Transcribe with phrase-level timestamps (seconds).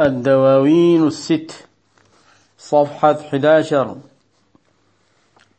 [0.00, 1.66] الدواوين الست
[2.58, 3.96] صفحة 11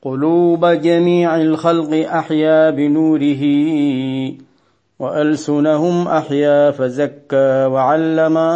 [0.02, 3.44] قلوب جميع الخلق أحيا بنوره
[5.00, 8.52] وألسنهم أحيا فزكى وعلما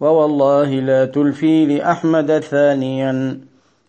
[0.00, 3.40] ووالله لا تلفي لأحمد ثانيا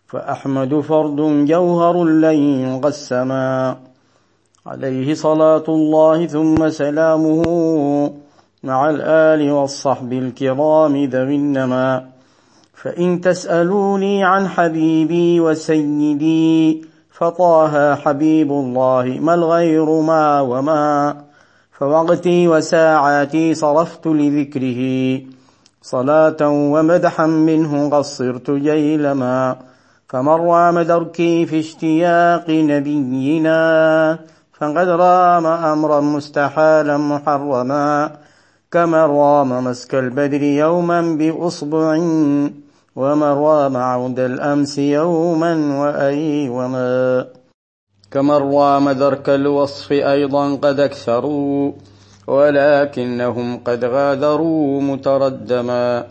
[0.07, 2.39] فأحمد فرد جوهر لن
[2.69, 3.77] يقسما
[4.65, 7.43] عليه صلاة الله ثم سلامه
[8.63, 12.05] مع الآل والصحب الكرام ذوي النما.
[12.73, 21.17] فإن تسألوني عن حبيبي وسيدي فطاها حبيب الله ما الغير ما وما.
[21.79, 24.81] فوقتي وساعاتي صرفت لذكره
[25.81, 29.55] صلاة ومدحا منه قصرت جيلما.
[30.07, 33.59] فمن رام دركي في اشتياق نبينا
[34.53, 38.11] فقد رام أمرا مستحالا محرما.
[38.71, 41.97] كما رام مسك البدر يوما بأصبع
[42.95, 47.25] ومن رام عود الأمس يوما وأي وما
[48.11, 51.71] كمن رام درك الوصف أيضا قد أكثروا
[52.27, 56.07] ولكنهم قد غادروا متردما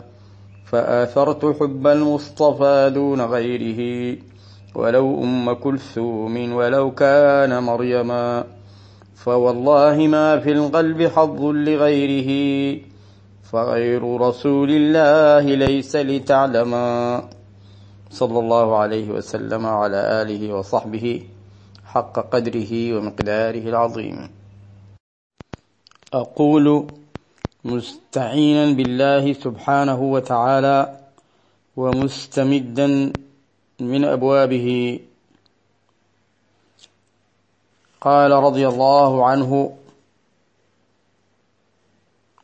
[0.65, 3.81] فآثرت حب المصطفى دون غيره
[4.75, 8.43] ولو أم كلثوم ولو كان مريما
[9.17, 12.29] فوالله ما في القلب حظ لغيره
[13.51, 16.89] فغير رسول الله ليس لتعلما.
[18.09, 21.23] صلى الله عليه وسلم على آله وصحبه
[21.85, 24.17] حق قدره ومقداره العظيم.
[26.13, 26.87] أقول
[27.65, 30.99] مستعينا بالله سبحانه وتعالى
[31.77, 32.87] ومستمدا
[33.79, 34.99] من أبوابه
[38.01, 39.77] قال رضي الله عنه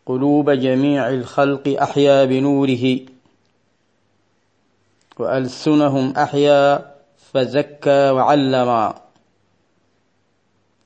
[0.06, 3.00] قلوب جميع الخلق أحيا بنوره
[5.20, 8.94] وألسنهم أحيا فزكى وعلما.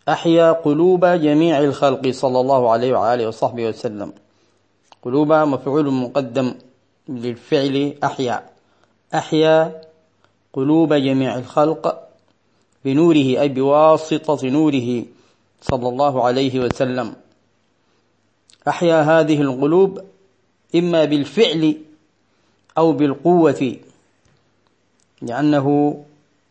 [0.10, 4.14] أحيا قلوب جميع الخلق صلى الله عليه وآله وصحبه وسلم.
[5.04, 6.56] قلوب مفعول مقدم
[7.10, 8.44] للفعل أحيا.
[9.14, 9.82] أحيا
[10.54, 12.07] قلوب جميع الخلق
[12.88, 15.06] بنوره أي بواسطة نوره
[15.62, 17.16] صلى الله عليه وسلم.
[18.68, 20.02] أحيا هذه القلوب
[20.76, 21.78] إما بالفعل
[22.78, 23.80] أو بالقوة
[25.22, 25.68] لأنه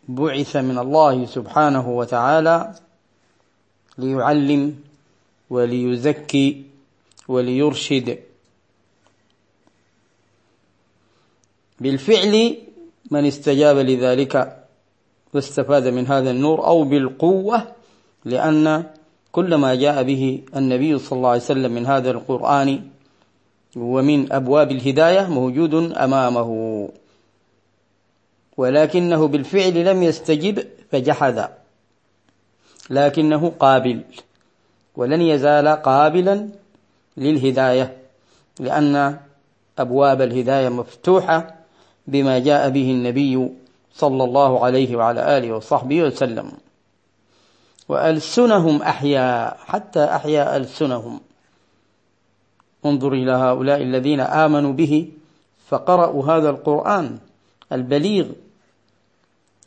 [0.09, 2.75] بعث من الله سبحانه وتعالى
[3.99, 4.63] ليعلم
[5.51, 6.65] وليزكي
[7.29, 8.19] وليرشد.
[11.81, 12.57] بالفعل
[13.11, 14.66] من استجاب لذلك
[15.37, 17.63] واستفاد من هذا النور أو بالقوة
[18.25, 18.85] لأن
[19.33, 22.83] كل ما جاء به النبي صلى الله عليه وسلم من هذا القرآن
[23.77, 26.51] ومن أبواب الهداية موجود أمامه.
[28.57, 31.49] ولكنه بالفعل لم يستجب فجحد.
[32.91, 34.05] لكنه قابل.
[34.97, 36.49] ولن يزال قابلا
[37.17, 37.97] للهداية
[38.61, 39.19] لأن
[39.79, 41.55] أبواب الهداية مفتوحة
[42.07, 43.49] بما جاء به النبي
[43.97, 46.53] صلى الله عليه وعلى آله وصحبه وسلم.
[47.89, 51.21] وألسنهم أحياء حتى أحيا ألسنهم.
[52.87, 55.09] انظر إلى هؤلاء الذين آمنوا به
[55.69, 57.19] فقرأوا هذا القرآن
[57.73, 58.27] البليغ.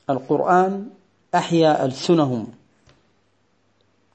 [0.10, 0.90] القرآن
[1.36, 2.48] أحيا ألسنهم.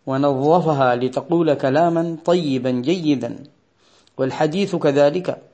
[0.06, 3.44] ونظفها لتقول كلاما طيبا جيدا.
[4.18, 5.53] والحديث كذلك.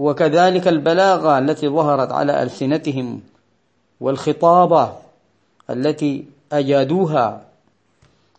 [0.00, 3.20] وكذلك البلاغة التي ظهرت على ألسنتهم
[4.00, 4.92] والخطابة
[5.70, 7.44] التي أجادوها.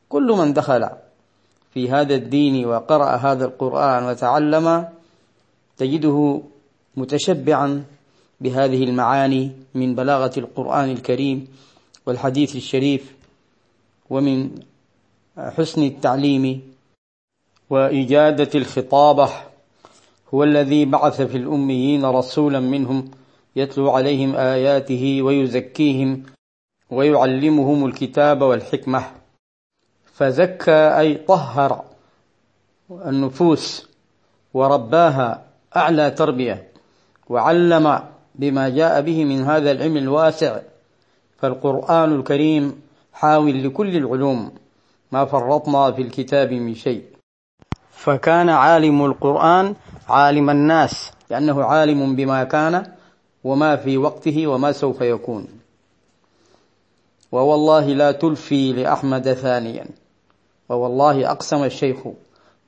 [0.10, 0.90] كل من دخل
[1.74, 4.88] في هذا الدين وقرأ هذا القرآن وتعلم
[5.78, 6.42] تجده
[6.98, 7.84] متشبعا
[8.42, 11.48] بهذه المعاني من بلاغة القرآن الكريم
[12.06, 13.14] والحديث الشريف
[14.10, 14.50] ومن
[15.38, 16.74] حسن التعليم
[17.70, 19.51] وإجادة الخطابة.
[20.34, 23.12] هو الذي بعث في الأميين رسولا منهم
[23.56, 26.24] يتلو عليهم آياته ويزكيهم
[26.90, 29.04] ويعلمهم الكتاب والحكمة.
[30.14, 31.84] فزكى أي طهر
[32.92, 33.90] النفوس
[34.54, 35.46] ورباها
[35.76, 36.68] أعلى تربية
[37.30, 38.00] وعلم
[38.36, 40.60] بما جاء به من هذا العلم الواسع.
[41.38, 42.82] فالقرآن الكريم
[43.14, 44.52] حاول لكل العلوم
[45.12, 47.04] ما فرطنا في الكتاب من شيء.
[47.92, 49.76] فكان عالم القرآن
[50.12, 52.86] عالم الناس لأنه عالم بما كان
[53.44, 55.48] وما في وقته وما سوف يكون.
[57.32, 59.86] ووالله لا تلفي لأحمد ثانيا.
[60.70, 61.98] ووالله أقسم الشيخ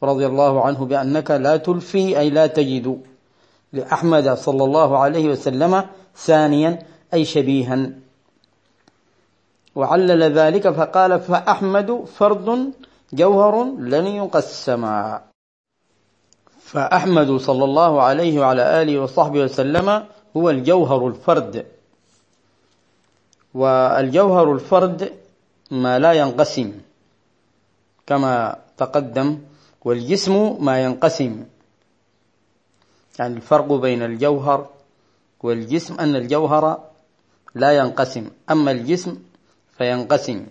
[0.03, 3.01] رضي الله عنه بأنك لا تلفي أي لا تجد
[3.73, 5.83] لأحمد صلى الله عليه وسلم
[6.15, 6.79] ثانيا
[7.13, 7.89] أي شبيها.
[9.75, 12.71] وعلل ذلك فقال فأحمد فرد
[13.13, 15.21] جوهر لن يقسما
[16.63, 20.05] فأحمد صلى الله عليه وعلى آله وصحبه وسلم
[20.37, 21.65] هو الجوهر الفرد.
[23.53, 25.13] والجوهر الفرد
[25.71, 26.69] ما لا ينقسم
[28.07, 29.39] كما تقدم
[29.85, 31.45] والجسم ما ينقسم.
[33.19, 34.69] يعني الفرق بين الجوهر
[35.43, 36.83] والجسم أن الجوهر
[37.55, 39.17] لا ينقسم أما الجسم
[39.77, 40.47] فينقسم.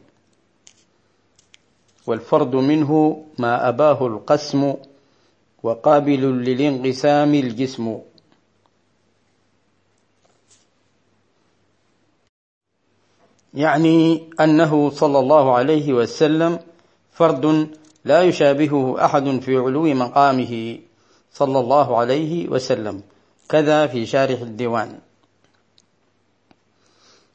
[2.06, 4.74] والفرد منه ما أباه القسم.
[5.62, 7.98] وقابل للانقسام الجسم.
[13.54, 16.58] يعني أنه صلى الله عليه وسلم
[17.12, 17.68] فرد
[18.04, 20.78] لا يشابهه أحد في علو مقامه
[21.32, 23.02] صلى الله عليه وسلم
[23.48, 24.98] كذا في شارح الديوان.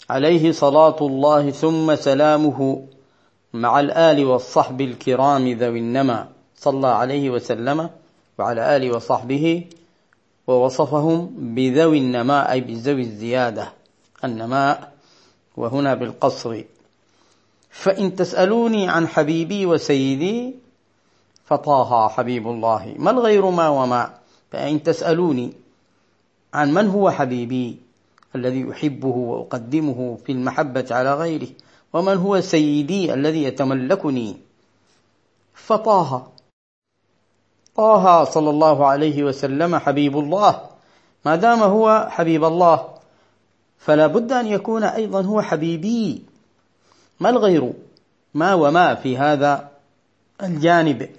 [0.09, 2.87] عليه صلاة الله ثم سلامه
[3.53, 7.89] مع الآل والصحب الكرام ذوي النما صلى عليه وسلم
[8.37, 9.67] وعلى آله وصحبه
[10.47, 13.73] ووصفهم بذوي النماء أي بذوي الزيادة
[14.23, 14.93] النماء
[15.57, 16.63] وهنا بالقصر.
[17.69, 20.55] فإن تسألوني عن حبيبي وسيدي
[21.45, 24.13] فطه حبيب الله ما الغير ما وما؟
[24.51, 25.53] فإن تسألوني
[26.53, 27.77] عن من هو حبيبي
[28.35, 31.47] الذي أحبه وأقدمه في المحبة على غيره
[31.93, 34.37] ومن هو سيدي الذي يتملكني؟
[35.53, 36.27] فطه
[37.77, 40.61] طه صلى الله عليه وسلم حبيب الله
[41.25, 42.97] ما دام هو حبيب الله
[43.79, 46.23] فلا بد أن يكون أيضا هو حبيبي.
[47.19, 47.73] ما الغير؟
[48.33, 49.69] ما وما في هذا
[50.43, 51.09] الجانب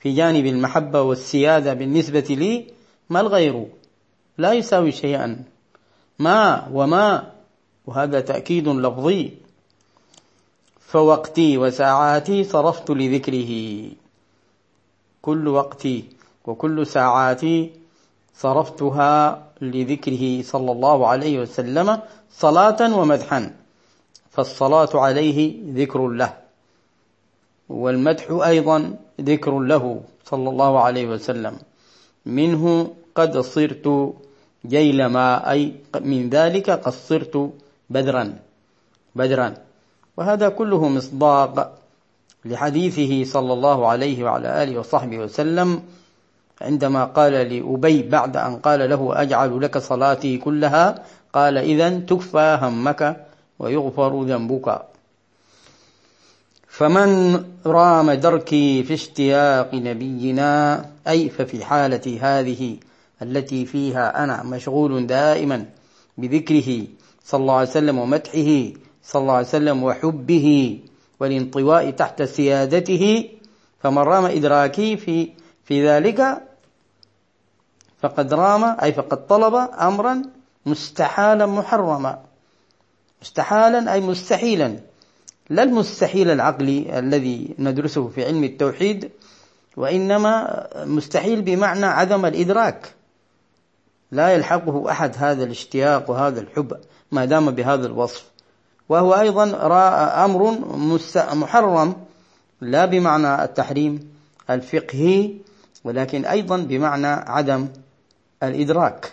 [0.00, 2.66] في جانب المحبة والسيادة بالنسبة لي
[3.10, 3.66] ما الغير؟
[4.38, 5.44] لا يساوي شيئا.
[6.18, 7.32] ما وما
[7.86, 9.32] وهذا تأكيد لفظي.
[10.80, 13.90] فوقتي وساعاتي صرفت لذكره.
[15.28, 15.96] كل وقتي
[16.46, 17.56] وكل ساعاتي
[18.44, 19.12] صرفتها
[19.60, 21.88] لذكره صلى الله عليه وسلم
[22.44, 23.40] صلاة ومدحا
[24.30, 25.38] فالصلاة عليه
[25.80, 26.32] ذكر له
[27.68, 28.78] والمدح أيضا
[29.20, 29.84] ذكر له
[30.24, 31.54] صلى الله عليه وسلم.
[32.26, 32.64] منه
[33.14, 33.86] قد صرت
[34.66, 37.34] جيلما أي من ذلك قد صرت
[37.90, 38.24] بدرا
[39.14, 39.48] بدرا
[40.16, 41.77] وهذا كله مصداق
[42.48, 45.82] لحديثه صلى الله عليه وعلى آله وصحبه وسلم
[46.60, 53.26] عندما قال لأبي بعد أن قال له أجعل لك صلاتي كلها قال إذا تكفى همك
[53.58, 54.82] ويغفر ذنبك.
[56.68, 57.08] فمن
[57.66, 62.76] رام دركي في اشتياق نبينا أي ففي حالة هذه
[63.22, 65.64] التي فيها أنا مشغول دائما
[66.18, 66.86] بذكره
[67.24, 68.50] صلى الله عليه وسلم ومدحه
[69.02, 70.78] صلى الله عليه وسلم وحبه
[71.20, 73.30] والانطواء تحت سيادته
[73.82, 75.32] فمن رام إدراكي في
[75.64, 76.42] في ذلك
[78.02, 80.22] فقد رام أي فقد طلب أمرا
[80.66, 82.18] مستحالا محرما.
[83.22, 84.78] مستحالا أي مستحيلا.
[85.50, 89.10] لا المستحيل العقلي الذي ندرسه في علم التوحيد
[89.76, 92.94] وإنما مستحيل بمعنى عدم الإدراك.
[94.12, 96.76] لا يلحقه أحد هذا الاشتياق وهذا الحب
[97.12, 98.24] ما دام بهذا الوصف.
[98.88, 99.44] وهو أيضا
[100.24, 100.58] أمر
[101.34, 101.96] محرم
[102.60, 104.12] لا بمعنى التحريم
[104.50, 105.34] الفقهي
[105.84, 107.68] ولكن أيضا بمعنى عدم
[108.42, 109.12] الإدراك.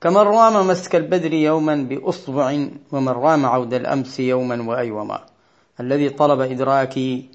[0.00, 5.24] كمن رام مسك البدر يوما بأصبع ومن رام عود الأمس يوما وأيوما
[5.80, 7.28] الذي طلب إدراكي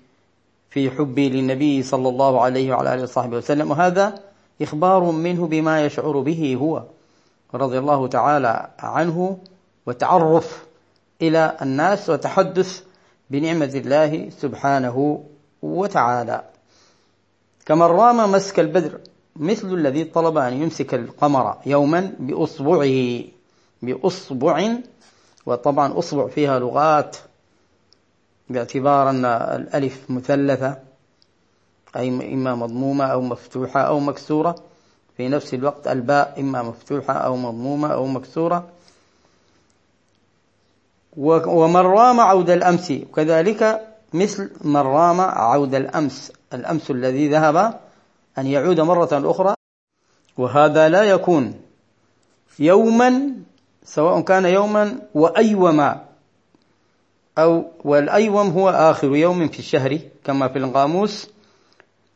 [0.69, 3.71] في حبي للنبي صلى الله عليه وعلى آله وصحبه وسلم.
[3.71, 4.19] وهذا
[4.61, 6.83] إخبار منه بما يشعر به هو.
[7.53, 9.37] رضي الله تعالى عنه
[9.85, 10.65] وتعرف
[11.21, 12.83] إلى الناس وتحدث
[13.29, 15.23] بنعمة الله سبحانه
[15.61, 16.43] وتعالى.
[17.65, 18.99] كمن رام مسك البدر
[19.35, 23.23] مثل الذي طلب أن يمسك القمر يوما بأصبعه
[23.81, 24.69] بأصبع
[25.45, 27.17] وطبعا أصبع فيها لغات
[28.49, 30.77] باعتبار أن الألف مثلثة
[31.95, 34.55] أي إما مضمومة أو مفتوحة أو مكسورة.
[35.19, 38.67] في نفس الوقت الباء إما مفتوحة أو مضمومة أو مكسورة.
[41.17, 46.31] ومن رام عود الأمس وكذلك مثل من رام عود الأمس.
[46.53, 47.79] الأمس الذي ذهب
[48.37, 49.55] أن يعود مرة أخرى.
[50.37, 51.61] وهذا لا يكون
[52.59, 53.31] يوما
[53.83, 56.05] سواء كان يوما وأيوما
[57.37, 61.29] أو والأيوم هو آخر يوم في الشهر كما في القاموس.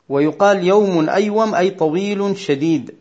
[0.09, 2.95] ويقال يوم أيوم أي طويل شديد.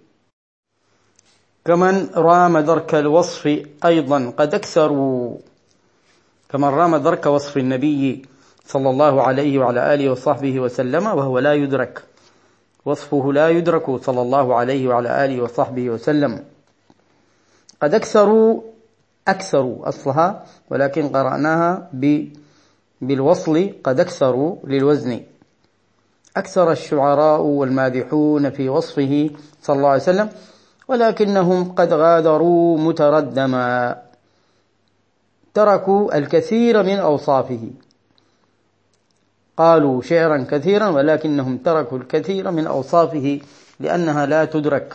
[1.65, 5.37] كمن رام درك الوصف أيضا قد أكثروا.
[6.49, 8.27] كمن رام درك وصف النبي
[8.67, 12.05] صلى الله عليه وعلى آله وصحبه وسلم وهو لا يدرك.
[12.85, 16.45] وصفه لا يدرك صلى الله عليه وعلى آله وصحبه وسلم.
[17.83, 18.61] قد أكثروا
[19.29, 21.91] أكثروا أصلها ولكن قرأناها
[23.01, 25.21] بالوصل قد أكثروا للوزن.
[26.37, 29.31] أكثر الشعراء والمادحون في وصفه
[29.63, 30.31] صلى الله عليه وسلم
[30.89, 34.03] ولكنهم قد غادروا متردما.
[35.55, 37.71] تركوا الكثير من أوصافه.
[39.57, 43.41] قالوا شعرا كثيرا ولكنهم تركوا الكثير من أوصافه
[43.81, 44.95] لأنها لا تدرك.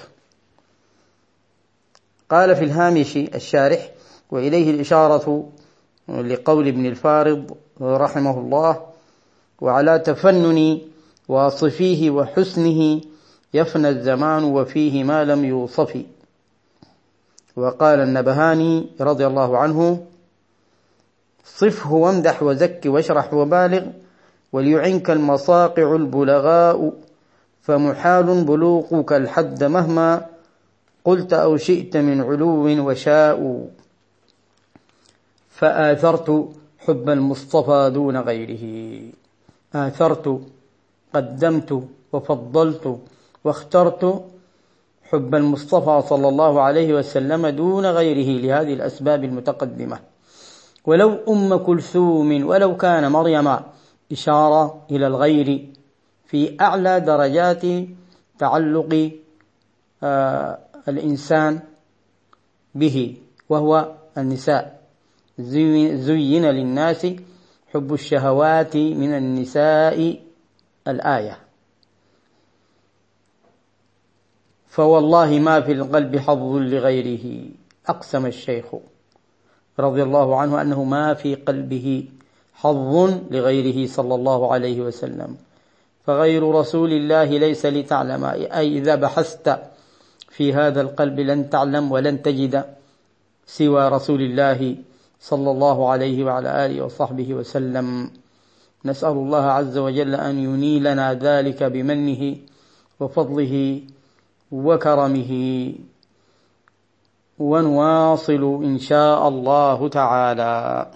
[2.29, 3.91] قال في الهامش الشارح
[4.32, 5.50] وإليه الإشارة
[6.10, 8.86] لقول ابن الفارض رحمه الله
[9.62, 10.82] وعلى تفنن
[11.27, 13.01] واصفيه وحسنه
[13.53, 16.03] يفنى الزمان وفيه ما لم يوصف.
[17.55, 20.05] وقال النبهاني رضي الله عنه
[21.46, 23.86] صفه وامدح وزك واشرح وبالغ
[24.53, 26.93] وليعنك المصاقع البلغاء
[27.62, 30.25] فمحال بلوغك الحد مهما
[31.05, 33.69] قلت أو شئت من علو وشاء.
[35.50, 38.63] فآثرت حب المصطفى دون غيره.
[39.75, 40.41] آثرت
[41.14, 41.84] قدمت
[42.14, 43.00] وفضلت
[43.44, 44.26] واخترت
[45.10, 50.00] حب المصطفى صلى الله عليه وسلم دون غيره لهذه الأسباب المتقدمة.
[50.86, 53.56] ولو أم كلثوم ولو كان مريم
[54.12, 55.70] إشارة إلى الغير
[56.26, 57.64] في أعلى درجات
[58.40, 59.12] تعلق
[60.04, 61.60] آه الإنسان
[62.76, 63.18] به
[63.50, 64.80] وهو النساء.
[65.40, 67.08] زين للناس
[67.74, 70.26] حب الشهوات من النساء
[70.88, 71.38] الآية.
[74.67, 77.50] فوالله ما في القلب حظ لغيره
[77.88, 78.65] أقسم الشيخ
[79.79, 82.06] رضي الله عنه أنه ما في قلبه
[82.53, 82.94] حظ
[83.32, 85.38] لغيره صلى الله عليه وسلم.
[86.06, 89.60] فغير رسول الله ليس لتعلم أي إذا بحثت
[90.29, 92.65] في هذا القلب لن تعلم ولن تجد
[93.48, 94.75] سوى رسول الله
[95.20, 98.12] صلى الله عليه وعلى آله وصحبه وسلم.
[98.89, 102.36] نسأل الله عز وجل أن ينيلنا ذلك بمنه
[103.00, 103.82] وفضله
[104.51, 105.32] وكرمه
[107.39, 110.88] ونواصل إن شاء الله تعالى.